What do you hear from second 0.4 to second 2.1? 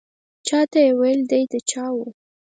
چا ته یې وې دی د چا و.